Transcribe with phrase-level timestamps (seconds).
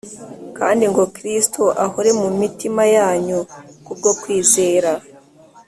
[0.57, 3.39] kandi ngo Kristo ahore mu mitima yanyu
[3.85, 4.91] ku bwo kwizera